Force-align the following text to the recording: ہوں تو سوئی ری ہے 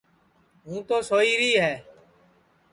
ہوں 0.65 0.79
تو 0.87 0.95
سوئی 1.09 1.33
ری 1.39 1.51
ہے 1.63 1.73